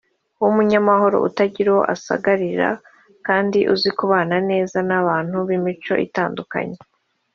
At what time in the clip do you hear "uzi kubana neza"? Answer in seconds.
3.73-4.77